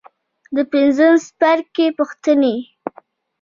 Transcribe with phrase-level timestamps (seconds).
[0.55, 2.55] د پنځم څپرکي پوښتنې.